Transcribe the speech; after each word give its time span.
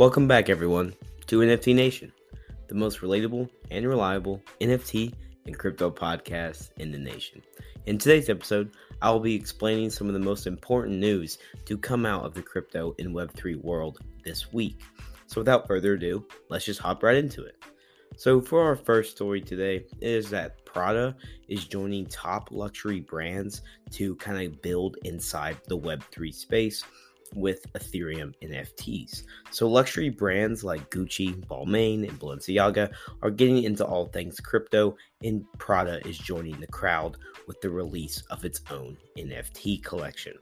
Welcome 0.00 0.26
back, 0.26 0.48
everyone, 0.48 0.94
to 1.26 1.40
NFT 1.40 1.74
Nation, 1.74 2.10
the 2.68 2.74
most 2.74 3.00
relatable 3.00 3.50
and 3.70 3.86
reliable 3.86 4.42
NFT 4.62 5.12
and 5.44 5.58
crypto 5.58 5.90
podcast 5.90 6.70
in 6.78 6.90
the 6.90 6.96
nation. 6.96 7.42
In 7.84 7.98
today's 7.98 8.30
episode, 8.30 8.70
I 9.02 9.10
will 9.10 9.20
be 9.20 9.34
explaining 9.34 9.90
some 9.90 10.06
of 10.06 10.14
the 10.14 10.18
most 10.18 10.46
important 10.46 10.96
news 10.96 11.36
to 11.66 11.76
come 11.76 12.06
out 12.06 12.24
of 12.24 12.32
the 12.32 12.40
crypto 12.40 12.94
and 12.98 13.14
Web3 13.14 13.62
world 13.62 13.98
this 14.24 14.54
week. 14.54 14.80
So, 15.26 15.42
without 15.42 15.66
further 15.66 15.92
ado, 15.92 16.26
let's 16.48 16.64
just 16.64 16.80
hop 16.80 17.02
right 17.02 17.18
into 17.18 17.44
it. 17.44 17.62
So, 18.16 18.40
for 18.40 18.62
our 18.62 18.76
first 18.76 19.10
story 19.10 19.42
today, 19.42 19.84
is 20.00 20.30
that 20.30 20.64
Prada 20.64 21.14
is 21.46 21.66
joining 21.66 22.06
top 22.06 22.48
luxury 22.50 23.00
brands 23.00 23.60
to 23.90 24.16
kind 24.16 24.46
of 24.46 24.62
build 24.62 24.96
inside 25.04 25.58
the 25.68 25.76
Web3 25.76 26.32
space 26.32 26.84
with 27.34 27.72
Ethereum 27.72 28.34
NFTs. 28.42 29.24
So, 29.50 29.68
luxury 29.68 30.10
brands 30.10 30.64
like 30.64 30.90
Gucci, 30.90 31.34
Balmain, 31.46 32.08
and 32.08 32.18
Balenciaga 32.18 32.92
are 33.22 33.30
getting 33.30 33.62
into 33.62 33.84
all 33.84 34.06
things 34.06 34.40
crypto, 34.40 34.96
and 35.22 35.44
Prada 35.58 36.06
is 36.06 36.18
joining 36.18 36.58
the 36.60 36.66
crowd 36.66 37.16
with 37.46 37.60
the 37.60 37.70
release 37.70 38.22
of 38.30 38.44
its 38.44 38.60
own 38.70 38.96
NFT 39.18 39.82
collection. 39.82 40.34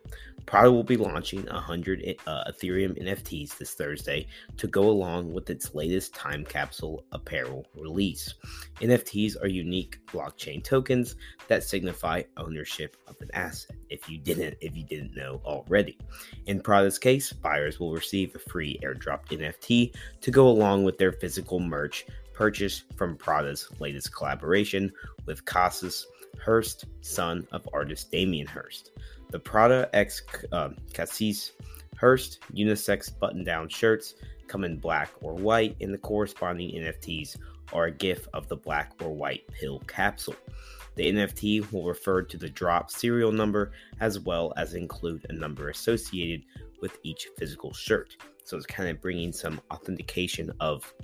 Prada 0.46 0.72
will 0.72 0.84
be 0.84 0.96
launching 0.96 1.44
100 1.44 2.16
uh, 2.26 2.44
Ethereum 2.50 2.98
NFTs 3.02 3.58
this 3.58 3.74
Thursday 3.74 4.26
to 4.56 4.66
go 4.66 4.84
along 4.84 5.32
with 5.32 5.50
its 5.50 5.74
latest 5.74 6.14
time 6.14 6.44
capsule 6.44 7.04
apparel 7.12 7.66
release. 7.74 8.32
NFTs 8.80 9.42
are 9.42 9.48
unique 9.48 9.98
blockchain 10.06 10.64
tokens 10.64 11.16
that 11.48 11.64
signify 11.64 12.22
ownership 12.38 12.96
of 13.08 13.16
an 13.20 13.28
asset. 13.34 13.76
If 13.90 14.08
you 14.08 14.16
didn't, 14.16 14.56
if 14.62 14.74
you 14.74 14.84
didn't 14.84 15.14
know 15.14 15.42
already, 15.44 15.98
in 16.46 16.62
Prada's 16.62 16.98
case, 16.98 17.30
buyers 17.30 17.78
will 17.78 17.92
receive 17.92 18.34
a 18.34 18.38
free 18.38 18.80
airdropped 18.82 19.28
NFT 19.28 19.94
to 20.22 20.30
go 20.30 20.48
along 20.48 20.84
with 20.84 20.96
their 20.96 21.12
physical 21.12 21.60
merch 21.60 22.06
purchased 22.38 22.84
from 22.96 23.16
Prada's 23.16 23.68
latest 23.80 24.14
collaboration 24.14 24.92
with 25.26 25.44
Cassius 25.44 26.06
Hirst, 26.38 26.84
son 27.00 27.44
of 27.50 27.68
artist 27.72 28.12
Damien 28.12 28.46
Hirst. 28.46 28.92
The 29.30 29.40
Prada 29.40 29.90
X 29.92 30.22
uh, 30.52 30.68
Cassius 30.92 31.50
Hirst 31.96 32.38
unisex 32.54 33.10
button 33.18 33.42
down 33.42 33.68
shirts 33.68 34.14
come 34.46 34.62
in 34.62 34.78
black 34.78 35.10
or 35.20 35.34
white, 35.34 35.74
and 35.80 35.92
the 35.92 35.98
corresponding 35.98 36.70
NFTs 36.80 37.36
are 37.72 37.86
a 37.86 37.90
GIF 37.90 38.28
of 38.32 38.46
the 38.46 38.56
black 38.56 38.92
or 39.02 39.12
white 39.12 39.42
pill 39.48 39.80
capsule. 39.88 40.36
The 40.94 41.12
NFT 41.12 41.72
will 41.72 41.86
refer 41.86 42.22
to 42.22 42.36
the 42.36 42.48
drop 42.48 42.92
serial 42.92 43.32
number 43.32 43.72
as 43.98 44.20
well 44.20 44.52
as 44.56 44.74
include 44.74 45.26
a 45.28 45.32
number 45.32 45.70
associated 45.70 46.44
with 46.80 47.00
each 47.02 47.26
physical 47.36 47.72
shirt. 47.72 48.16
So 48.44 48.56
it's 48.56 48.64
kind 48.64 48.88
of 48.88 49.00
bringing 49.00 49.32
some 49.32 49.60
authentication 49.72 50.52
of 50.60 50.94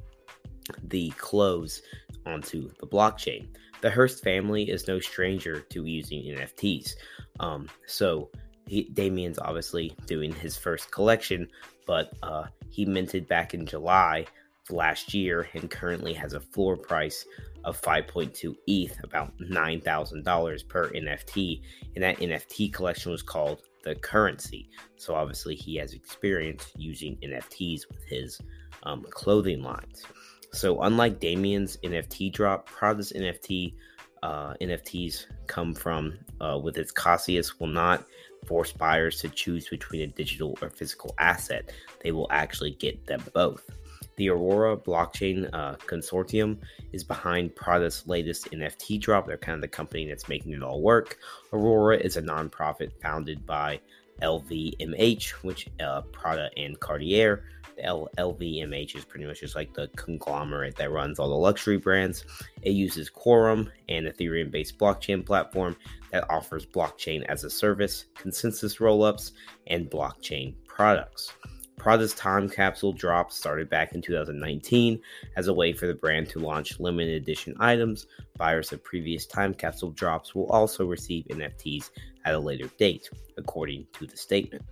the 0.84 1.10
clothes 1.10 1.82
onto 2.26 2.70
the 2.80 2.86
blockchain. 2.86 3.46
The 3.80 3.90
Hirst 3.90 4.22
family 4.22 4.70
is 4.70 4.88
no 4.88 4.98
stranger 4.98 5.60
to 5.60 5.84
using 5.84 6.22
NFTs. 6.22 6.92
Um, 7.40 7.68
so 7.86 8.30
he, 8.66 8.84
Damien's 8.94 9.38
obviously 9.38 9.94
doing 10.06 10.32
his 10.32 10.56
first 10.56 10.90
collection, 10.90 11.48
but 11.86 12.14
uh, 12.22 12.44
he 12.70 12.84
minted 12.86 13.28
back 13.28 13.52
in 13.52 13.66
July 13.66 14.26
last 14.70 15.12
year 15.12 15.48
and 15.52 15.70
currently 15.70 16.14
has 16.14 16.32
a 16.32 16.40
floor 16.40 16.76
price 16.76 17.26
of 17.64 17.80
5.2 17.80 18.54
ETH, 18.66 19.04
about 19.04 19.36
$9,000 19.38 20.68
per 20.68 20.90
NFT. 20.90 21.62
And 21.94 22.04
that 22.04 22.18
NFT 22.18 22.72
collection 22.72 23.12
was 23.12 23.22
called 23.22 23.62
the 23.84 23.94
Currency. 23.94 24.70
So 24.96 25.14
obviously, 25.14 25.54
he 25.54 25.76
has 25.76 25.92
experience 25.92 26.72
using 26.76 27.16
NFTs 27.22 27.88
with 27.88 28.02
his 28.04 28.40
um, 28.82 29.04
clothing 29.10 29.62
lines. 29.62 30.04
So 30.54 30.80
unlike 30.82 31.18
Damien's 31.18 31.76
NFT 31.78 32.32
drop, 32.32 32.66
Prada's 32.66 33.12
NFT 33.12 33.74
uh, 34.22 34.54
NFTs 34.60 35.26
come 35.48 35.74
from 35.74 36.16
uh, 36.40 36.58
with 36.62 36.78
its 36.78 36.92
Cassius 36.92 37.58
will 37.58 37.66
not 37.66 38.06
force 38.46 38.72
buyers 38.72 39.20
to 39.20 39.28
choose 39.28 39.68
between 39.68 40.02
a 40.02 40.06
digital 40.06 40.56
or 40.62 40.70
physical 40.70 41.14
asset. 41.18 41.72
They 42.02 42.12
will 42.12 42.28
actually 42.30 42.72
get 42.72 43.06
them 43.06 43.22
both. 43.32 43.68
The 44.16 44.30
Aurora 44.30 44.76
Blockchain 44.76 45.50
uh, 45.52 45.74
Consortium 45.74 46.58
is 46.92 47.02
behind 47.02 47.56
Prada's 47.56 48.06
latest 48.06 48.52
NFT 48.52 49.00
drop. 49.00 49.26
They're 49.26 49.36
kind 49.36 49.56
of 49.56 49.60
the 49.60 49.68
company 49.68 50.06
that's 50.06 50.28
making 50.28 50.52
it 50.52 50.62
all 50.62 50.80
work. 50.80 51.18
Aurora 51.52 51.96
is 51.96 52.16
a 52.16 52.22
nonprofit 52.22 52.92
founded 53.02 53.44
by 53.44 53.80
LVMH, 54.22 55.30
which 55.42 55.68
uh, 55.80 56.02
Prada 56.12 56.48
and 56.56 56.78
Cartier. 56.78 57.44
L- 57.82 58.08
LVMH 58.18 58.96
is 58.96 59.04
pretty 59.04 59.26
much 59.26 59.40
just 59.40 59.56
like 59.56 59.74
the 59.74 59.88
conglomerate 59.96 60.76
that 60.76 60.90
runs 60.90 61.18
all 61.18 61.28
the 61.28 61.34
luxury 61.34 61.78
brands. 61.78 62.24
It 62.62 62.70
uses 62.70 63.10
Quorum, 63.10 63.70
an 63.88 64.04
Ethereum 64.04 64.50
based 64.50 64.78
blockchain 64.78 65.24
platform 65.24 65.76
that 66.12 66.28
offers 66.30 66.66
blockchain 66.66 67.24
as 67.26 67.44
a 67.44 67.50
service, 67.50 68.06
consensus 68.14 68.76
rollups, 68.76 69.32
and 69.66 69.90
blockchain 69.90 70.54
products. 70.66 71.32
Prada's 71.76 72.14
time 72.14 72.48
capsule 72.48 72.92
drop 72.92 73.32
started 73.32 73.68
back 73.68 73.94
in 73.94 74.00
2019 74.00 75.00
as 75.36 75.48
a 75.48 75.52
way 75.52 75.72
for 75.72 75.86
the 75.86 75.94
brand 75.94 76.28
to 76.30 76.38
launch 76.38 76.80
limited 76.80 77.20
edition 77.20 77.54
items. 77.58 78.06
Buyers 78.38 78.72
of 78.72 78.82
previous 78.82 79.26
time 79.26 79.52
capsule 79.52 79.90
drops 79.90 80.34
will 80.34 80.46
also 80.46 80.86
receive 80.86 81.26
NFTs 81.26 81.90
at 82.24 82.34
a 82.34 82.38
later 82.38 82.68
date, 82.78 83.10
according 83.36 83.86
to 83.94 84.06
the 84.06 84.16
statement. 84.16 84.64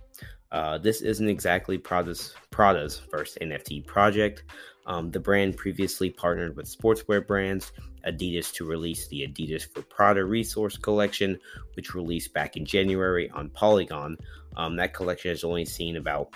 Uh, 0.53 0.77
this 0.77 1.01
isn't 1.01 1.27
exactly 1.27 1.77
Prada's, 1.77 2.35
Prada's 2.51 3.01
first 3.11 3.39
NFT 3.41 3.85
project. 3.85 4.43
Um, 4.85 5.09
the 5.11 5.19
brand 5.19 5.57
previously 5.57 6.09
partnered 6.11 6.55
with 6.55 6.67
sportswear 6.67 7.25
brands 7.25 7.71
Adidas 8.05 8.53
to 8.53 8.65
release 8.65 9.07
the 9.07 9.21
Adidas 9.21 9.67
for 9.73 9.81
Prada 9.81 10.23
Resource 10.23 10.77
Collection, 10.77 11.39
which 11.75 11.95
released 11.95 12.33
back 12.33 12.55
in 12.57 12.65
January 12.65 13.29
on 13.31 13.49
Polygon. 13.49 14.17
Um, 14.55 14.75
that 14.75 14.93
collection 14.93 15.29
has 15.29 15.43
only 15.43 15.65
seen 15.65 15.97
about 15.97 16.33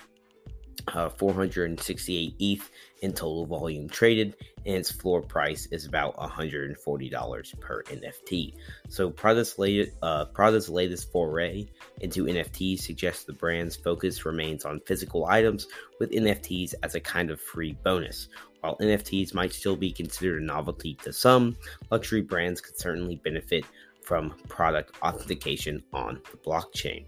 uh, 0.93 1.09
468 1.09 2.35
ETH 2.39 2.71
in 3.01 3.13
total 3.13 3.45
volume 3.45 3.87
traded, 3.87 4.35
and 4.65 4.75
its 4.75 4.91
floor 4.91 5.21
price 5.21 5.67
is 5.71 5.85
about 5.85 6.15
$140 6.17 7.59
per 7.59 7.83
NFT. 7.83 8.53
So 8.89 9.09
Prada's 9.09 9.59
latest, 9.59 9.95
uh, 10.01 10.25
Prada's 10.25 10.69
latest 10.69 11.11
foray 11.11 11.67
into 12.01 12.25
NFTs 12.25 12.79
suggests 12.79 13.23
the 13.23 13.33
brand's 13.33 13.75
focus 13.75 14.25
remains 14.25 14.65
on 14.65 14.81
physical 14.81 15.25
items, 15.25 15.67
with 15.99 16.11
NFTs 16.11 16.73
as 16.83 16.95
a 16.95 16.99
kind 16.99 17.29
of 17.29 17.39
free 17.39 17.77
bonus. 17.83 18.29
While 18.61 18.77
NFTs 18.77 19.33
might 19.33 19.53
still 19.53 19.75
be 19.75 19.91
considered 19.91 20.41
a 20.41 20.45
novelty 20.45 20.95
to 21.03 21.13
some, 21.13 21.55
luxury 21.91 22.21
brands 22.21 22.59
could 22.59 22.77
certainly 22.77 23.15
benefit 23.15 23.65
from 24.07 24.33
product 24.47 24.95
authentication 25.01 25.83
on 25.91 26.21
the 26.31 26.37
blockchain. 26.37 27.05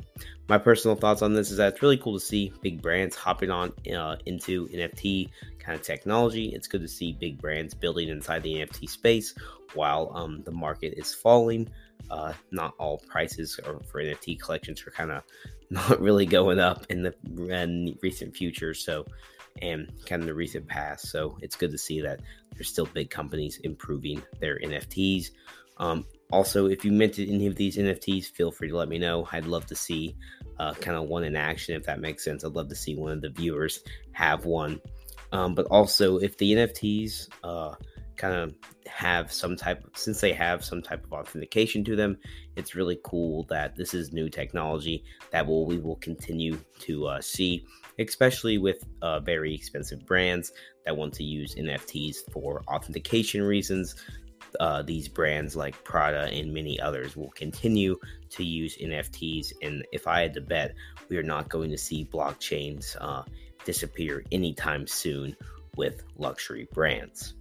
My 0.50 0.58
personal 0.58 0.98
thoughts 0.98 1.22
on 1.22 1.34
this 1.34 1.50
is 1.50 1.56
that 1.56 1.74
it's 1.74 1.82
really 1.82 1.98
cool 1.98 2.20
to 2.20 2.20
see 2.20 2.52
big 2.62 2.82
brands 2.82 3.16
hopping 3.16 3.50
on 3.50 3.72
uh, 3.96 4.18
into 4.26 4.68
NFT 4.68 5.30
kind 5.60 5.80
of 5.80 5.86
technology. 5.86 6.52
It's 6.54 6.68
good 6.68 6.82
to 6.82 6.90
see 6.90 7.14
big 7.14 7.42
brands 7.42 7.74
building 7.74 8.10
inside 8.10 8.44
the 8.44 8.56
NFT 8.56 8.90
space 8.90 9.34
while 9.76 10.12
um, 10.14 10.44
the 10.44 10.52
market 10.52 10.94
is 10.98 11.14
falling. 11.14 11.70
Uh, 12.12 12.34
not 12.52 12.74
all 12.80 12.98
prices 13.08 13.62
are, 13.66 13.80
for 13.90 14.04
NFT 14.04 14.38
collections 14.38 14.84
are 14.86 14.92
kind 14.92 15.12
of 15.12 15.24
not 15.70 16.02
really 16.02 16.26
going 16.26 16.60
up 16.60 16.86
in 16.90 17.02
the 17.02 17.16
in 17.50 17.98
recent 18.02 18.36
future. 18.36 18.74
So, 18.74 19.06
and 19.62 19.90
kind 20.06 20.22
of 20.22 20.28
the 20.28 20.34
recent 20.34 20.68
past. 20.68 21.08
So 21.08 21.38
it's 21.42 21.56
good 21.56 21.72
to 21.72 21.78
see 21.78 22.02
that 22.02 22.20
there's 22.56 22.68
still 22.68 22.88
big 22.88 23.10
companies 23.10 23.58
improving 23.64 24.22
their 24.42 24.60
NFTs. 24.60 25.30
Um, 25.78 26.06
also, 26.32 26.68
if 26.68 26.86
you 26.86 26.92
minted 26.92 27.30
any 27.30 27.48
of 27.48 27.56
these 27.56 27.78
NFTs, 27.78 28.26
feel 28.26 28.52
free 28.52 28.70
to 28.70 28.78
let 28.78 28.88
me 28.88 29.00
know. 29.00 29.28
I'd 29.32 29.46
love 29.46 29.66
to 29.68 29.76
see 29.76 30.16
uh, 30.60 30.74
kind 30.76 30.98
of 30.98 31.08
one 31.08 31.24
in 31.24 31.36
action, 31.36 31.76
if 31.76 31.84
that 31.86 32.00
makes 32.00 32.24
sense. 32.24 32.44
I'd 32.44 32.54
love 32.54 32.70
to 32.70 32.76
see 32.76 32.96
one 32.96 33.12
of 33.12 33.22
the 33.22 33.30
viewers 33.30 33.84
have 34.12 34.46
one. 34.46 34.80
Um, 35.32 35.56
but 35.56 35.66
also, 35.68 36.18
if 36.18 36.38
the 36.38 36.54
NFTs 36.54 37.30
uh, 37.44 37.76
kind 38.20 38.34
of 38.34 38.54
have 38.86 39.32
some 39.32 39.56
type 39.56 39.84
of, 39.86 39.98
since 39.98 40.20
they 40.20 40.34
have 40.34 40.64
some 40.64 40.82
type 40.82 41.04
of 41.06 41.14
authentication 41.14 41.86
to 41.86 41.96
them 41.96 42.18
it's 42.58 42.76
really 42.76 43.00
cool 43.06 43.44
that 43.44 43.78
this 43.78 43.94
is 43.94 44.12
new 44.12 44.30
technology 44.30 45.06
that 45.32 45.46
will 45.46 45.66
we 45.66 45.78
will 45.78 45.96
continue 45.98 46.60
to 46.80 47.08
uh, 47.08 47.22
see 47.22 47.66
especially 47.98 48.58
with 48.58 48.84
uh, 49.02 49.22
very 49.22 49.56
expensive 49.56 50.06
brands 50.06 50.52
that 50.86 50.96
want 50.96 51.14
to 51.14 51.24
use 51.24 51.56
nfts 51.56 52.18
for 52.30 52.62
authentication 52.68 53.42
reasons 53.42 53.96
uh, 54.60 54.82
these 54.82 55.08
brands 55.08 55.56
like 55.56 55.84
prada 55.84 56.26
and 56.34 56.54
many 56.54 56.80
others 56.80 57.16
will 57.16 57.32
continue 57.32 57.96
to 58.30 58.44
use 58.44 58.78
nfts 58.78 59.52
and 59.62 59.86
if 59.92 60.08
i 60.08 60.22
had 60.22 60.34
to 60.34 60.42
bet 60.42 60.74
we 61.10 61.18
are 61.18 61.24
not 61.24 61.50
going 61.50 61.70
to 61.70 61.78
see 61.78 62.06
blockchains 62.06 62.96
uh, 63.02 63.24
disappear 63.66 64.24
anytime 64.32 64.88
soon 64.88 65.36
with 65.76 66.04
luxury 66.18 66.68
brands 66.74 67.34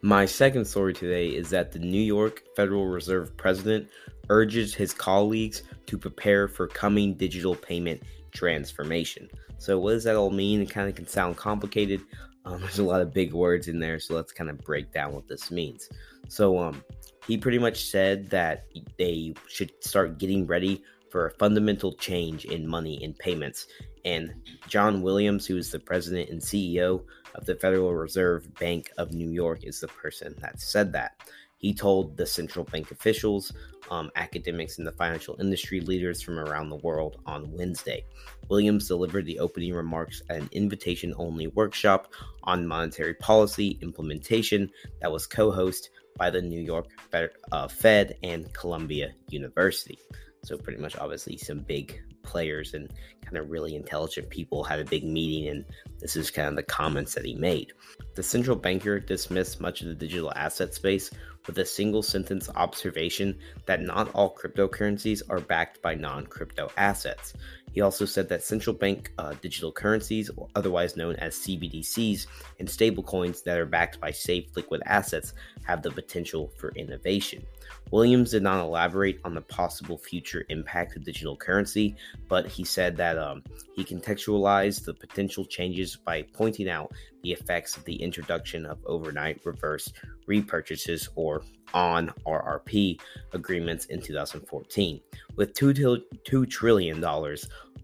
my 0.00 0.26
second 0.26 0.64
story 0.64 0.94
today 0.94 1.26
is 1.26 1.50
that 1.50 1.72
the 1.72 1.80
New 1.80 2.00
York 2.00 2.44
Federal 2.54 2.86
Reserve 2.86 3.36
president 3.36 3.88
urges 4.30 4.72
his 4.72 4.92
colleagues 4.92 5.64
to 5.86 5.98
prepare 5.98 6.46
for 6.46 6.68
coming 6.68 7.14
digital 7.14 7.56
payment 7.56 8.04
transformation. 8.30 9.28
So, 9.58 9.78
what 9.80 9.92
does 9.92 10.04
that 10.04 10.14
all 10.14 10.30
mean? 10.30 10.60
It 10.60 10.70
kind 10.70 10.88
of 10.88 10.94
can 10.94 11.08
sound 11.08 11.36
complicated. 11.36 12.00
Um, 12.44 12.60
there's 12.60 12.78
a 12.78 12.84
lot 12.84 13.00
of 13.00 13.12
big 13.12 13.32
words 13.32 13.66
in 13.66 13.80
there, 13.80 13.98
so 13.98 14.14
let's 14.14 14.32
kind 14.32 14.48
of 14.48 14.58
break 14.58 14.92
down 14.92 15.14
what 15.14 15.26
this 15.26 15.50
means. 15.50 15.88
So, 16.28 16.58
um, 16.58 16.82
he 17.26 17.36
pretty 17.36 17.58
much 17.58 17.84
said 17.84 18.30
that 18.30 18.64
they 18.96 19.34
should 19.48 19.72
start 19.84 20.18
getting 20.18 20.46
ready 20.46 20.82
for 21.10 21.26
a 21.26 21.30
fundamental 21.32 21.92
change 21.92 22.46
in 22.46 22.66
money 22.66 23.02
and 23.04 23.18
payments. 23.18 23.66
And 24.04 24.34
John 24.66 25.02
Williams, 25.02 25.46
who 25.46 25.58
is 25.58 25.70
the 25.70 25.78
president 25.78 26.30
and 26.30 26.40
CEO 26.40 27.04
of 27.34 27.44
the 27.44 27.54
Federal 27.54 27.94
Reserve 27.94 28.52
Bank 28.54 28.90
of 28.96 29.12
New 29.12 29.30
York 29.30 29.64
is 29.64 29.80
the 29.80 29.88
person 29.88 30.34
that 30.40 30.60
said 30.60 30.92
that. 30.92 31.20
He 31.58 31.74
told 31.74 32.16
the 32.16 32.24
central 32.24 32.64
bank 32.64 32.92
officials, 32.92 33.52
um, 33.90 34.10
academics, 34.14 34.78
and 34.78 34.86
the 34.86 34.92
financial 34.92 35.36
industry 35.40 35.80
leaders 35.80 36.22
from 36.22 36.38
around 36.38 36.70
the 36.70 36.76
world 36.76 37.20
on 37.26 37.52
Wednesday. 37.52 38.04
Williams 38.48 38.86
delivered 38.86 39.26
the 39.26 39.40
opening 39.40 39.74
remarks 39.74 40.22
at 40.30 40.36
an 40.36 40.48
invitation 40.52 41.12
only 41.18 41.48
workshop 41.48 42.12
on 42.44 42.66
monetary 42.66 43.14
policy 43.14 43.76
implementation 43.82 44.70
that 45.00 45.10
was 45.10 45.26
co 45.26 45.50
hosted 45.50 45.88
by 46.18 46.30
the 46.30 46.42
New 46.42 46.60
York 46.60 46.88
Fed, 47.10 47.30
uh, 47.52 47.68
Fed 47.68 48.16
and 48.22 48.52
Columbia 48.52 49.12
University. 49.30 49.98
So, 50.44 50.56
pretty 50.56 50.80
much, 50.80 50.96
obviously, 50.96 51.36
some 51.36 51.60
big 51.60 52.00
players 52.22 52.74
and 52.74 52.92
kind 53.24 53.38
of 53.38 53.50
really 53.50 53.74
intelligent 53.74 54.28
people 54.28 54.62
had 54.62 54.80
a 54.80 54.84
big 54.84 55.04
meeting, 55.04 55.48
and 55.48 55.64
this 55.98 56.16
is 56.16 56.30
kind 56.30 56.48
of 56.48 56.56
the 56.56 56.62
comments 56.62 57.14
that 57.14 57.24
he 57.24 57.34
made. 57.34 57.72
The 58.14 58.22
central 58.22 58.56
banker 58.56 59.00
dismissed 59.00 59.60
much 59.60 59.80
of 59.80 59.88
the 59.88 59.94
digital 59.94 60.32
asset 60.34 60.74
space 60.74 61.10
with 61.46 61.58
a 61.58 61.64
single 61.64 62.02
sentence 62.02 62.48
observation 62.54 63.38
that 63.66 63.80
not 63.80 64.10
all 64.14 64.34
cryptocurrencies 64.34 65.22
are 65.28 65.40
backed 65.40 65.80
by 65.82 65.94
non 65.94 66.26
crypto 66.26 66.70
assets. 66.76 67.32
He 67.78 67.82
also 67.82 68.06
said 68.06 68.28
that 68.30 68.42
central 68.42 68.74
bank 68.74 69.12
uh, 69.18 69.34
digital 69.40 69.70
currencies, 69.70 70.32
otherwise 70.56 70.96
known 70.96 71.14
as 71.14 71.36
CBDCs, 71.36 72.26
and 72.58 72.66
stablecoins 72.66 73.44
that 73.44 73.56
are 73.56 73.66
backed 73.66 74.00
by 74.00 74.10
safe 74.10 74.48
liquid 74.56 74.82
assets 74.84 75.32
have 75.62 75.82
the 75.82 75.92
potential 75.92 76.50
for 76.56 76.72
innovation. 76.74 77.46
Williams 77.90 78.32
did 78.32 78.42
not 78.42 78.60
elaborate 78.60 79.20
on 79.24 79.34
the 79.34 79.40
possible 79.40 79.98
future 79.98 80.44
impact 80.48 80.96
of 80.96 81.04
digital 81.04 81.36
currency, 81.36 81.96
but 82.28 82.46
he 82.46 82.64
said 82.64 82.96
that 82.96 83.18
um, 83.18 83.42
he 83.74 83.84
contextualized 83.84 84.84
the 84.84 84.94
potential 84.94 85.44
changes 85.44 85.96
by 85.96 86.22
pointing 86.32 86.68
out 86.68 86.92
the 87.22 87.32
effects 87.32 87.76
of 87.76 87.84
the 87.84 87.96
introduction 87.96 88.66
of 88.66 88.78
overnight 88.86 89.40
reverse 89.44 89.92
repurchases 90.28 91.08
or 91.14 91.42
on 91.74 92.12
RRP 92.26 93.00
agreements 93.32 93.86
in 93.86 94.00
2014. 94.00 95.00
With 95.36 95.54
$2, 95.54 96.02
$2 96.26 96.50
trillion 96.50 97.04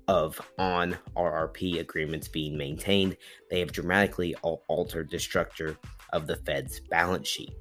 of 0.09 0.41
on 0.59 0.97
RRP 1.17 1.81
agreements 1.81 2.29
being 2.29 2.57
maintained, 2.57 3.17
they 3.51 3.61
have 3.61 3.73
dramatically 3.73 4.35
altered 4.43 5.11
the 5.11 5.19
structure 5.19 5.77
of 6.13 6.27
the 6.27 6.37
Fed's 6.37 6.81
balance 6.81 7.29
sheet. 7.29 7.55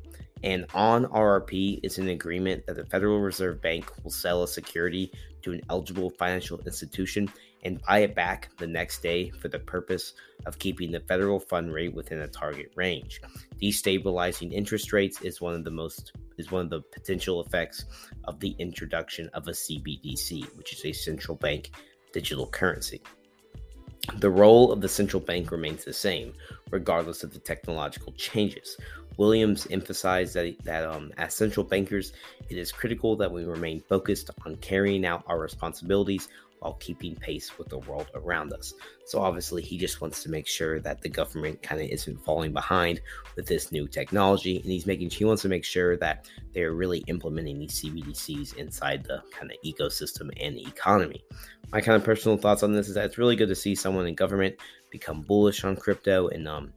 And 0.44 0.66
on 0.74 1.06
RRP 1.06 1.80
is 1.84 1.98
an 1.98 2.10
agreement 2.10 2.66
that 2.68 2.76
the 2.76 2.86
Federal 2.86 3.20
Reserve 3.20 3.62
Bank 3.62 3.90
will 4.04 4.12
sell 4.12 4.44
a 4.44 4.48
security 4.48 5.12
to 5.42 5.54
an 5.54 5.62
eligible 5.70 6.10
financial 6.10 6.60
institution 6.66 7.32
and 7.64 7.82
buy 7.88 8.00
it 8.00 8.14
back 8.14 8.50
the 8.58 8.68
next 8.68 9.02
day 9.02 9.30
for 9.30 9.48
the 9.48 9.60
purpose 9.60 10.14
of 10.46 10.60
keeping 10.60 10.92
the 10.92 11.00
federal 11.00 11.40
fund 11.40 11.74
rate 11.74 11.94
within 11.94 12.20
a 12.20 12.28
target 12.28 12.72
range. 12.76 13.22
Destabilizing 13.62 14.52
interest 14.52 14.92
rates 14.92 15.22
is 15.22 15.40
one 15.40 15.54
of 15.54 15.64
the 15.64 15.72
most 15.72 16.12
is 16.38 16.52
one 16.52 16.66
of 16.66 16.70
the 16.70 16.82
potential 16.82 17.42
effects 17.42 17.86
of 18.26 18.40
the 18.40 18.56
introduction 18.60 19.30
of 19.34 19.48
a 19.48 19.52
CBDC, 19.52 20.44
which 20.58 20.74
is 20.74 20.84
a 20.84 20.92
central 20.92 21.38
bank 21.38 21.72
digital 22.12 22.48
currency. 22.48 23.02
The 24.16 24.30
role 24.30 24.72
of 24.72 24.82
the 24.82 24.90
central 24.90 25.22
bank 25.22 25.52
remains 25.52 25.86
the 25.86 25.94
same, 25.94 26.34
regardless 26.72 27.24
of 27.24 27.32
the 27.32 27.40
technological 27.40 28.12
changes. 28.14 28.76
Williams 29.18 29.68
emphasized 29.70 30.34
that, 30.36 30.56
that 30.64 30.86
um, 30.86 31.12
as 31.18 31.34
central 31.34 31.66
bankers, 31.66 32.14
it 32.50 32.58
is 32.58 32.72
critical 32.72 33.16
that 33.18 33.32
we 33.32 33.46
remain 33.46 33.82
focused 33.82 34.30
on 34.46 34.56
carrying 34.58 35.06
out 35.06 35.24
our 35.28 35.40
responsibilities 35.40 36.30
while 36.64 36.74
keeping 36.80 37.14
pace 37.18 37.58
with 37.58 37.68
the 37.68 37.78
world 37.80 38.08
around 38.16 38.54
us. 38.54 38.74
So, 39.06 39.20
obviously, 39.20 39.62
he 39.62 39.78
just 39.78 40.00
wants 40.00 40.24
to 40.24 40.32
make 40.32 40.48
sure 40.48 40.80
that 40.80 41.02
the 41.02 41.10
government 41.10 41.62
kind 41.62 41.82
of 41.82 41.88
isn't 41.90 42.24
falling 42.24 42.54
behind 42.54 43.02
with 43.36 43.48
this 43.48 43.74
new 43.74 43.86
technology. 43.86 44.58
And 44.58 44.72
he's 44.72 44.86
making, 44.86 45.10
he 45.10 45.26
wants 45.26 45.42
to 45.42 45.50
make 45.50 45.66
sure 45.66 45.98
that 45.98 46.30
they're 46.54 46.74
really 46.74 47.00
implementing 47.08 47.60
these 47.60 47.82
CBDCs 47.82 48.56
inside 48.56 49.04
the 49.04 49.22
kind 49.32 49.52
of 49.52 49.58
ecosystem 49.66 50.30
and 50.42 50.58
economy. 50.58 51.22
My 51.74 51.82
kind 51.82 51.98
of 51.98 52.04
personal 52.06 52.38
thoughts 52.38 52.64
on 52.64 52.72
this 52.72 52.88
is 52.88 52.96
that 52.96 53.06
it's 53.06 53.18
really 53.18 53.36
good 53.36 53.50
to 53.50 53.56
see 53.56 53.76
someone 53.76 54.08
in 54.08 54.16
government 54.16 54.56
become 54.90 55.22
bullish 55.22 55.66
on 55.66 55.76
crypto 55.76 56.30
and 56.30 56.48
um, 56.48 56.72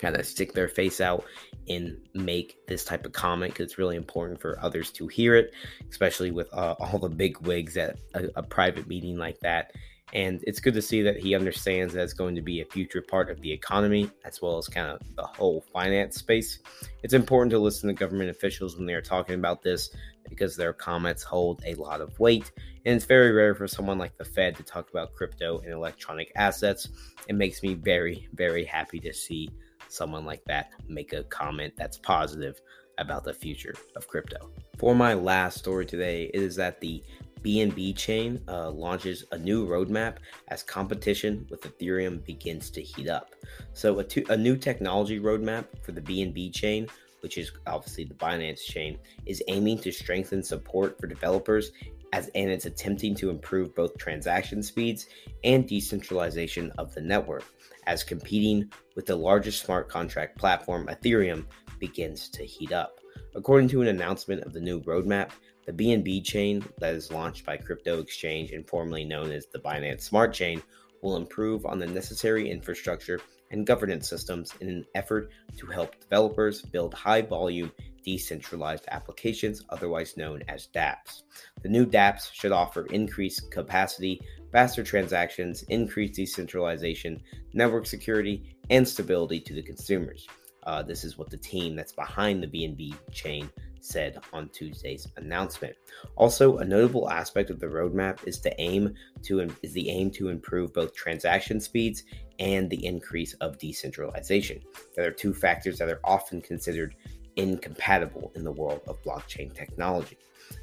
kind 0.00 0.16
of 0.16 0.26
stick 0.26 0.52
their 0.52 0.68
face 0.68 1.00
out 1.00 1.24
and 1.68 1.96
make 2.14 2.56
this 2.66 2.84
type 2.84 3.04
of 3.04 3.12
comment 3.12 3.52
because 3.52 3.64
it's 3.64 3.78
really 3.78 3.96
important 3.96 4.40
for 4.40 4.58
others 4.62 4.90
to 4.92 5.08
hear 5.08 5.34
it, 5.34 5.52
especially 5.90 6.30
with 6.30 6.52
uh, 6.52 6.74
all 6.80 6.98
the 6.98 7.08
big 7.08 7.38
wigs 7.40 7.76
at 7.76 7.98
a, 8.14 8.28
a, 8.36 8.42
private 8.42 8.86
meeting 8.86 9.16
like 9.16 9.38
that. 9.40 9.72
And 10.12 10.42
it's 10.46 10.60
good 10.60 10.74
to 10.74 10.82
see 10.82 11.02
that 11.02 11.18
he 11.18 11.34
understands 11.34 11.92
that 11.94 12.04
it's 12.04 12.12
going 12.12 12.36
to 12.36 12.42
be 12.42 12.60
a 12.60 12.64
future 12.64 13.02
part 13.02 13.28
of 13.28 13.40
the 13.40 13.50
economy 13.50 14.08
as 14.24 14.40
well 14.40 14.56
as 14.56 14.68
kind 14.68 14.88
of 14.88 15.00
the 15.16 15.24
whole 15.24 15.64
finance 15.72 16.16
space. 16.16 16.60
It's 17.02 17.12
important 17.12 17.50
to 17.50 17.58
listen 17.58 17.88
to 17.88 17.94
government 17.94 18.30
officials 18.30 18.76
when 18.76 18.86
they 18.86 18.94
are 18.94 19.02
talking 19.02 19.34
about 19.34 19.62
this 19.62 19.90
because 20.28 20.56
their 20.56 20.72
comments 20.72 21.24
hold 21.24 21.60
a 21.66 21.74
lot 21.74 22.00
of 22.00 22.18
weight. 22.20 22.52
And 22.84 22.94
it's 22.94 23.04
very 23.04 23.32
rare 23.32 23.56
for 23.56 23.66
someone 23.66 23.98
like 23.98 24.16
the 24.16 24.24
Fed 24.24 24.54
to 24.56 24.62
talk 24.62 24.90
about 24.90 25.12
crypto 25.12 25.58
and 25.58 25.72
electronic 25.72 26.30
assets. 26.36 26.88
It 27.28 27.34
makes 27.34 27.64
me 27.64 27.74
very, 27.74 28.28
very 28.32 28.64
happy 28.64 29.00
to 29.00 29.12
see 29.12 29.50
someone 29.88 30.24
like 30.24 30.44
that 30.44 30.70
make 30.88 31.12
a 31.12 31.24
comment 31.24 31.74
that's 31.76 31.98
positive 31.98 32.60
about 32.98 33.24
the 33.24 33.32
future 33.32 33.74
of 33.94 34.08
crypto. 34.08 34.50
For 34.78 34.94
my 34.94 35.14
last 35.14 35.58
story 35.58 35.86
today, 35.86 36.30
it 36.32 36.42
is 36.42 36.56
that 36.56 36.80
the 36.80 37.02
BNB 37.42 37.96
chain 37.96 38.40
uh, 38.48 38.70
launches 38.70 39.24
a 39.32 39.38
new 39.38 39.66
roadmap 39.66 40.16
as 40.48 40.62
competition 40.62 41.46
with 41.50 41.62
Ethereum 41.62 42.24
begins 42.24 42.70
to 42.70 42.82
heat 42.82 43.08
up. 43.08 43.34
So, 43.72 43.98
a, 43.98 44.04
to- 44.04 44.24
a 44.30 44.36
new 44.36 44.56
technology 44.56 45.20
roadmap 45.20 45.66
for 45.82 45.92
the 45.92 46.00
BNB 46.00 46.52
chain, 46.52 46.88
which 47.20 47.38
is 47.38 47.52
obviously 47.66 48.04
the 48.04 48.14
Binance 48.14 48.64
chain, 48.64 48.98
is 49.26 49.42
aiming 49.48 49.78
to 49.80 49.92
strengthen 49.92 50.42
support 50.42 50.98
for 50.98 51.06
developers 51.06 51.72
as 52.12 52.28
and 52.34 52.50
it's 52.50 52.66
attempting 52.66 53.14
to 53.16 53.30
improve 53.30 53.74
both 53.74 53.96
transaction 53.98 54.62
speeds 54.62 55.06
and 55.44 55.68
decentralization 55.68 56.70
of 56.78 56.94
the 56.94 57.00
network 57.00 57.44
as 57.86 58.04
competing 58.04 58.70
with 58.94 59.06
the 59.06 59.16
largest 59.16 59.64
smart 59.64 59.88
contract 59.88 60.38
platform, 60.38 60.86
Ethereum, 60.86 61.46
begins 61.78 62.28
to 62.30 62.44
heat 62.44 62.72
up. 62.72 63.00
According 63.34 63.68
to 63.70 63.82
an 63.82 63.88
announcement 63.88 64.42
of 64.42 64.52
the 64.52 64.60
new 64.60 64.80
roadmap, 64.82 65.30
the 65.66 65.72
BNB 65.72 66.24
chain 66.24 66.64
that 66.78 66.94
is 66.94 67.12
launched 67.12 67.44
by 67.44 67.56
Crypto 67.56 68.00
Exchange 68.00 68.52
and 68.52 68.66
formerly 68.66 69.04
known 69.04 69.30
as 69.30 69.46
the 69.46 69.58
Binance 69.58 70.02
Smart 70.02 70.32
Chain 70.32 70.62
will 71.02 71.16
improve 71.16 71.66
on 71.66 71.78
the 71.78 71.86
necessary 71.86 72.50
infrastructure 72.50 73.20
and 73.50 73.66
governance 73.66 74.08
systems 74.08 74.52
in 74.60 74.68
an 74.68 74.84
effort 74.94 75.30
to 75.56 75.66
help 75.66 76.00
developers 76.00 76.62
build 76.62 76.94
high 76.94 77.22
volume 77.22 77.70
decentralized 78.04 78.84
applications, 78.88 79.62
otherwise 79.70 80.16
known 80.16 80.42
as 80.48 80.68
dApps. 80.68 81.22
The 81.62 81.68
new 81.68 81.84
dApps 81.84 82.32
should 82.32 82.52
offer 82.52 82.86
increased 82.86 83.50
capacity, 83.50 84.20
faster 84.56 84.82
transactions, 84.82 85.64
increased 85.64 86.14
decentralization, 86.14 87.20
network 87.52 87.84
security, 87.84 88.56
and 88.70 88.88
stability 88.88 89.38
to 89.38 89.52
the 89.52 89.60
consumers. 89.60 90.26
Uh, 90.62 90.82
this 90.82 91.04
is 91.04 91.18
what 91.18 91.28
the 91.28 91.36
team 91.36 91.76
that's 91.76 91.92
behind 91.92 92.42
the 92.42 92.46
BNB 92.46 92.94
chain 93.12 93.50
said 93.82 94.18
on 94.32 94.48
Tuesday's 94.48 95.08
announcement. 95.18 95.76
Also, 96.16 96.56
a 96.56 96.64
notable 96.64 97.10
aspect 97.10 97.50
of 97.50 97.60
the 97.60 97.66
roadmap 97.66 98.26
is 98.26 98.40
the 98.40 98.58
aim 98.58 98.94
to 99.24 99.46
is 99.60 99.74
the 99.74 99.90
aim 99.90 100.10
to 100.12 100.30
improve 100.30 100.72
both 100.72 100.94
transaction 100.94 101.60
speeds 101.60 102.04
and 102.38 102.70
the 102.70 102.86
increase 102.86 103.34
of 103.42 103.58
decentralization. 103.58 104.62
There 104.94 105.06
are 105.06 105.10
two 105.10 105.34
factors 105.34 105.76
that 105.80 105.90
are 105.90 106.00
often 106.02 106.40
considered 106.40 106.94
incompatible 107.36 108.32
in 108.34 108.42
the 108.42 108.52
world 108.52 108.80
of 108.88 109.02
blockchain 109.02 109.52
technology. 109.52 110.16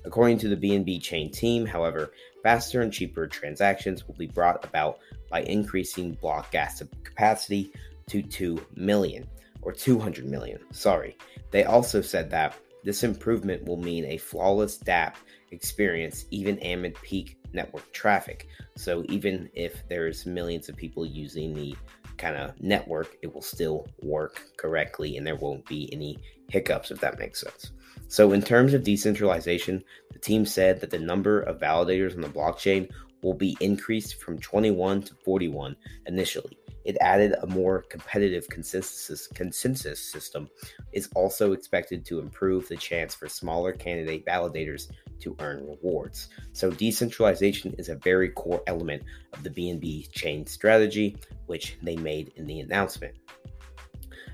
According 0.05 0.39
to 0.39 0.49
the 0.49 0.57
BNB 0.57 1.01
chain 1.01 1.31
team, 1.31 1.65
however, 1.65 2.11
faster 2.43 2.81
and 2.81 2.93
cheaper 2.93 3.25
transactions 3.25 4.07
will 4.07 4.15
be 4.15 4.27
brought 4.27 4.63
about 4.63 4.99
by 5.29 5.41
increasing 5.43 6.13
block 6.13 6.51
gas 6.51 6.83
capacity 7.03 7.73
to 8.07 8.21
2 8.21 8.63
million 8.75 9.25
or 9.61 9.71
200 9.71 10.25
million. 10.25 10.59
Sorry. 10.71 11.17
They 11.51 11.63
also 11.63 12.01
said 12.01 12.29
that 12.31 12.55
this 12.83 13.03
improvement 13.03 13.63
will 13.65 13.77
mean 13.77 14.05
a 14.05 14.17
flawless 14.17 14.77
dApp 14.77 15.15
experience 15.51 16.25
even 16.31 16.61
amid 16.63 16.95
peak 17.01 17.37
network 17.53 17.91
traffic. 17.93 18.47
So 18.75 19.05
even 19.07 19.49
if 19.53 19.87
there's 19.87 20.25
millions 20.25 20.67
of 20.67 20.75
people 20.75 21.05
using 21.05 21.53
the 21.53 21.75
kind 22.17 22.35
of 22.35 22.59
network, 22.61 23.17
it 23.21 23.33
will 23.33 23.41
still 23.41 23.87
work 24.01 24.41
correctly 24.57 25.17
and 25.17 25.25
there 25.25 25.35
won't 25.35 25.65
be 25.65 25.89
any 25.93 26.17
hiccups 26.49 26.91
if 26.91 26.99
that 26.99 27.19
makes 27.19 27.41
sense. 27.41 27.71
So 28.07 28.31
in 28.33 28.41
terms 28.41 28.73
of 28.73 28.83
decentralization, 28.83 29.83
team 30.23 30.45
said 30.45 30.79
that 30.81 30.89
the 30.89 30.99
number 30.99 31.41
of 31.41 31.59
validators 31.59 32.15
on 32.15 32.21
the 32.21 32.29
blockchain 32.29 32.89
will 33.21 33.33
be 33.33 33.57
increased 33.59 34.21
from 34.21 34.39
21 34.39 35.01
to 35.03 35.15
41 35.23 35.75
initially. 36.07 36.57
It 36.85 36.97
added 36.99 37.35
a 37.41 37.47
more 37.47 37.83
competitive 37.83 38.47
consensus 38.49 39.27
consensus 39.27 40.01
system 40.01 40.49
is 40.91 41.09
also 41.15 41.53
expected 41.53 42.05
to 42.05 42.19
improve 42.19 42.67
the 42.67 42.75
chance 42.75 43.15
for 43.15 43.29
smaller 43.29 43.71
candidate 43.71 44.25
validators 44.25 44.91
to 45.21 45.35
earn 45.39 45.65
rewards. 45.65 46.27
So 46.51 46.71
decentralization 46.71 47.73
is 47.77 47.87
a 47.87 47.95
very 47.95 48.29
core 48.29 48.61
element 48.67 49.03
of 49.31 49.43
the 49.43 49.49
BNB 49.49 50.11
chain 50.11 50.45
strategy, 50.45 51.15
which 51.45 51.77
they 51.81 51.95
made 51.95 52.33
in 52.35 52.45
the 52.45 52.59
announcement. 52.59 53.15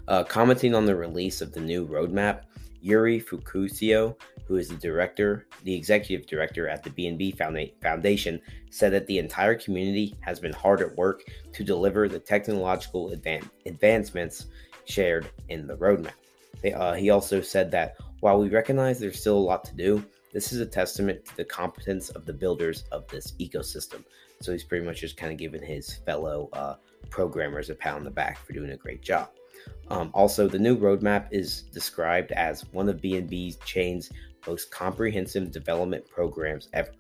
Uh, 0.08 0.24
commenting 0.24 0.74
on 0.74 0.86
the 0.86 0.96
release 0.96 1.42
of 1.42 1.54
the 1.54 1.62
new 1.62 1.88
roadmap, 1.88 2.42
Yuri 2.82 3.20
Fukusio, 3.20 4.16
who 4.46 4.56
is 4.56 4.70
the 4.70 4.76
director, 4.76 5.48
the 5.64 5.76
executive 5.76 6.26
director 6.28 6.68
at 6.68 6.84
the 6.84 6.90
BNB 6.90 7.38
Foundation, 7.82 8.42
said 8.70 8.94
that 8.94 9.08
the 9.08 9.20
entire 9.20 9.56
community 9.56 10.16
has 10.22 10.40
been 10.40 10.54
hard 10.54 10.82
at 10.82 10.96
work 10.96 11.24
to 11.54 11.64
deliver 11.64 12.08
the 12.08 12.20
technological 12.20 13.10
advan- 13.10 13.50
advancements 13.66 14.48
shared 14.86 15.30
in 15.50 15.68
the 15.68 15.78
roadmap. 15.78 16.14
They, 16.62 16.74
uh, 16.74 16.94
he 16.94 17.10
also 17.10 17.42
said 17.42 17.72
that 17.72 17.96
while 18.20 18.40
we 18.40 18.50
recognize 18.50 19.00
there's 19.00 19.20
still 19.20 19.38
a 19.38 19.40
lot 19.40 19.64
to 19.66 19.76
do, 19.76 20.04
this 20.34 20.52
is 20.52 20.60
a 20.60 20.66
testament 20.66 21.26
to 21.26 21.38
the 21.38 21.46
competence 21.46 22.10
of 22.10 22.26
the 22.26 22.34
builders 22.34 22.84
of 22.92 23.08
this 23.08 23.34
ecosystem. 23.40 24.04
So 24.42 24.52
he's 24.52 24.64
pretty 24.64 24.86
much 24.86 25.02
just 25.02 25.18
kind 25.18 25.32
of 25.32 25.38
giving 25.38 25.64
his 25.64 25.96
fellow 26.06 26.50
uh, 26.54 26.76
programmers 27.10 27.70
a 27.70 27.76
pat 27.76 27.96
on 27.96 28.04
the 28.04 28.12
back 28.12 28.38
for 28.46 28.54
doing 28.54 28.72
a 28.72 28.78
great 28.78 29.02
job. 29.02 29.30
Um, 29.90 30.12
also, 30.14 30.48
the 30.48 30.60
new 30.60 30.78
roadmap 30.78 31.28
is 31.32 31.64
described 31.64 32.32
as 32.34 32.62
one 32.72 32.90
of 32.90 33.02
BNB's 33.02 33.58
chain's 33.66 34.12
most 34.48 34.72
comprehensive 34.72 35.52
development 35.52 36.08
programs 36.08 36.70
ever 36.74 36.92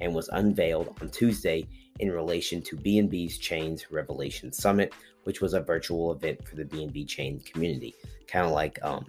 and 0.00 0.14
was 0.14 0.28
unveiled 0.28 0.96
on 1.00 1.10
Tuesday 1.10 1.66
in 2.00 2.10
relation 2.10 2.62
to 2.62 2.76
BNB's 2.76 3.38
Chain's 3.38 3.90
Revelation 3.90 4.52
Summit, 4.52 4.92
which 5.24 5.40
was 5.40 5.54
a 5.54 5.60
virtual 5.60 6.12
event 6.12 6.46
for 6.46 6.56
the 6.56 6.64
BNB 6.64 7.06
Chain 7.08 7.40
community. 7.40 7.94
Kind 8.28 8.46
of 8.46 8.52
like 8.52 8.78
um, 8.82 9.04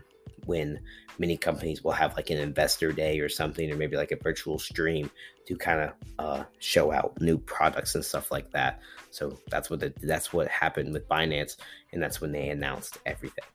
when 0.45 0.79
many 1.17 1.37
companies 1.37 1.83
will 1.83 1.91
have 1.91 2.15
like 2.15 2.29
an 2.29 2.37
investor 2.37 2.91
day 2.91 3.19
or 3.19 3.29
something, 3.29 3.71
or 3.71 3.75
maybe 3.75 3.97
like 3.97 4.11
a 4.11 4.15
virtual 4.15 4.57
stream 4.59 5.11
to 5.45 5.55
kind 5.55 5.81
of 5.81 5.91
uh, 6.19 6.43
show 6.59 6.91
out 6.91 7.19
new 7.21 7.37
products 7.37 7.95
and 7.95 8.05
stuff 8.05 8.31
like 8.31 8.51
that. 8.51 8.79
So 9.11 9.37
that's 9.49 9.69
what 9.69 9.79
the, 9.79 9.93
that's 10.01 10.31
what 10.31 10.47
happened 10.47 10.93
with 10.93 11.07
Binance, 11.07 11.57
and 11.91 12.01
that's 12.01 12.21
when 12.21 12.31
they 12.31 12.49
announced 12.49 12.97
everything. 13.05 13.45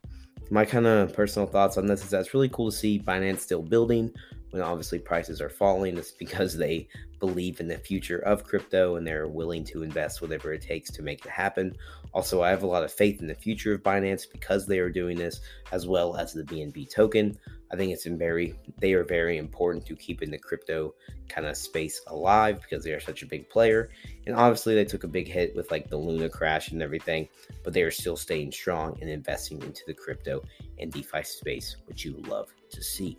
My 0.51 0.65
kind 0.65 0.85
of 0.85 1.13
personal 1.13 1.47
thoughts 1.47 1.77
on 1.77 1.87
this 1.87 2.03
is 2.03 2.11
that 2.11 2.19
it's 2.19 2.33
really 2.33 2.49
cool 2.49 2.69
to 2.69 2.77
see 2.77 2.99
Binance 2.99 3.39
still 3.39 3.63
building 3.63 4.11
when 4.51 4.61
obviously 4.61 4.99
prices 4.99 5.41
are 5.41 5.49
falling. 5.49 5.97
It's 5.97 6.11
because 6.11 6.57
they 6.57 6.87
believe 7.19 7.59
in 7.59 7.67
the 7.67 7.77
future 7.77 8.19
of 8.19 8.43
crypto 8.43 8.95
and 8.95 9.05
they're 9.05 9.27
willing 9.27 9.63
to 9.65 9.83
invest 9.83 10.21
whatever 10.21 10.53
it 10.53 10.61
takes 10.61 10.91
to 10.91 11.01
make 11.01 11.25
it 11.25 11.31
happen. 11.31 11.75
Also, 12.13 12.41
I 12.41 12.49
have 12.49 12.63
a 12.63 12.67
lot 12.67 12.83
of 12.83 12.93
faith 12.93 13.19
in 13.19 13.27
the 13.27 13.35
future 13.35 13.73
of 13.73 13.83
Binance 13.83 14.23
because 14.31 14.65
they 14.65 14.79
are 14.79 14.89
doing 14.89 15.17
this, 15.17 15.41
as 15.71 15.87
well 15.87 16.15
as 16.15 16.33
the 16.33 16.43
BNB 16.43 16.89
token. 16.89 17.37
I 17.71 17.75
think 17.75 17.91
it's 17.91 18.05
very 18.05 18.55
they 18.79 18.93
are 18.93 19.03
very 19.03 19.37
important 19.37 19.85
to 19.87 19.95
keeping 19.95 20.31
the 20.31 20.37
crypto 20.37 20.93
kind 21.27 21.47
of 21.47 21.57
space 21.57 22.01
alive 22.07 22.61
because 22.61 22.83
they 22.83 22.93
are 22.93 22.99
such 22.99 23.23
a 23.23 23.25
big 23.25 23.49
player. 23.49 23.89
And 24.25 24.35
obviously 24.35 24.75
they 24.75 24.85
took 24.85 25.03
a 25.03 25.09
big 25.09 25.27
hit 25.27 25.55
with 25.55 25.71
like 25.71 25.89
the 25.89 25.97
Luna 25.97 26.29
crash 26.29 26.71
and 26.71 26.81
everything, 26.81 27.27
but 27.63 27.73
they 27.73 27.81
are 27.81 27.91
still 27.91 28.15
staying 28.15 28.51
strong 28.51 28.97
and 29.01 29.09
investing 29.09 29.61
into 29.63 29.81
the 29.87 29.93
crypto 29.93 30.41
and 30.79 30.91
DeFi 30.91 31.23
space, 31.23 31.77
which 31.87 32.05
you 32.05 32.15
love 32.27 32.49
to 32.69 32.81
see. 32.81 33.17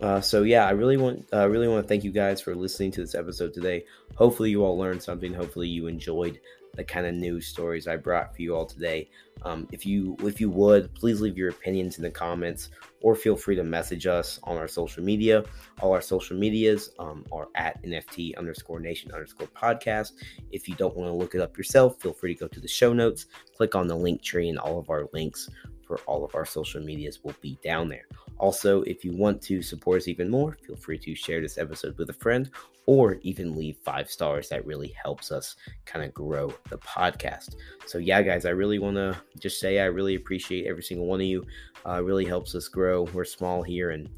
Uh, 0.00 0.20
so 0.20 0.42
yeah, 0.42 0.66
I 0.66 0.70
really 0.70 0.96
want 0.96 1.26
uh, 1.32 1.48
really 1.48 1.68
want 1.68 1.82
to 1.82 1.88
thank 1.88 2.04
you 2.04 2.10
guys 2.10 2.40
for 2.40 2.54
listening 2.54 2.90
to 2.92 3.00
this 3.00 3.14
episode 3.14 3.54
today. 3.54 3.84
Hopefully 4.14 4.50
you 4.50 4.64
all 4.64 4.76
learned 4.76 5.02
something. 5.02 5.32
Hopefully 5.32 5.68
you 5.68 5.86
enjoyed 5.86 6.38
the 6.74 6.84
kind 6.84 7.06
of 7.06 7.14
news 7.14 7.46
stories 7.46 7.88
I 7.88 7.96
brought 7.96 8.36
for 8.36 8.42
you 8.42 8.54
all 8.54 8.66
today. 8.66 9.08
Um, 9.42 9.66
if 9.72 9.86
you 9.86 10.16
if 10.20 10.40
you 10.40 10.50
would, 10.50 10.94
please 10.94 11.20
leave 11.20 11.38
your 11.38 11.48
opinions 11.48 11.96
in 11.96 12.02
the 12.02 12.10
comments 12.10 12.70
or 13.00 13.14
feel 13.14 13.36
free 13.36 13.56
to 13.56 13.64
message 13.64 14.06
us 14.06 14.38
on 14.44 14.56
our 14.56 14.68
social 14.68 15.02
media. 15.02 15.44
All 15.80 15.92
our 15.92 16.00
social 16.00 16.36
medias 16.36 16.90
um, 16.98 17.24
are 17.32 17.48
at 17.54 17.82
NFT 17.82 18.36
underscore 18.36 18.80
nation 18.80 19.12
underscore 19.12 19.48
podcast. 19.48 20.12
If 20.52 20.68
you 20.68 20.74
don't 20.74 20.96
want 20.96 21.08
to 21.08 21.14
look 21.14 21.34
it 21.34 21.40
up 21.40 21.56
yourself, 21.56 22.00
feel 22.00 22.12
free 22.12 22.34
to 22.34 22.40
go 22.40 22.48
to 22.48 22.60
the 22.60 22.68
show 22.68 22.92
notes, 22.92 23.26
click 23.56 23.74
on 23.74 23.86
the 23.86 23.96
link 23.96 24.22
tree, 24.22 24.48
and 24.48 24.58
all 24.58 24.78
of 24.78 24.90
our 24.90 25.08
links 25.12 25.48
for 25.86 25.98
all 26.06 26.24
of 26.24 26.34
our 26.34 26.44
social 26.44 26.82
medias 26.82 27.22
will 27.22 27.34
be 27.40 27.58
down 27.62 27.88
there. 27.88 28.06
Also, 28.38 28.82
if 28.82 29.04
you 29.04 29.16
want 29.16 29.40
to 29.42 29.62
support 29.62 30.02
us 30.02 30.08
even 30.08 30.28
more, 30.28 30.58
feel 30.66 30.76
free 30.76 30.98
to 30.98 31.14
share 31.14 31.40
this 31.40 31.58
episode 31.58 31.96
with 31.96 32.10
a 32.10 32.14
friend 32.14 32.50
or 32.86 33.14
even 33.22 33.56
leave 33.56 33.78
five 33.84 34.10
stars. 34.10 34.48
That 34.48 34.66
really 34.66 34.94
helps 35.02 35.32
us 35.32 35.56
kind 35.84 36.04
of 36.04 36.12
grow 36.12 36.52
the 36.68 36.78
podcast. 36.78 37.56
So, 37.86 37.98
yeah, 37.98 38.22
guys, 38.22 38.44
I 38.44 38.50
really 38.50 38.78
want 38.78 38.96
to 38.96 39.16
just 39.38 39.60
say 39.60 39.80
I 39.80 39.86
really 39.86 40.16
appreciate 40.16 40.66
every 40.66 40.82
single 40.82 41.06
one 41.06 41.20
of 41.20 41.26
you. 41.26 41.44
Uh, 41.86 42.02
really 42.02 42.24
helps 42.24 42.54
us 42.54 42.68
grow. 42.68 43.04
We're 43.14 43.24
small 43.24 43.62
here. 43.62 43.90
And 43.90 44.08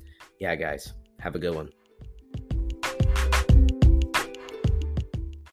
yeah, 0.40 0.56
guys, 0.56 0.94
have 1.20 1.34
a 1.34 1.38
good 1.38 1.54
one. 1.54 1.70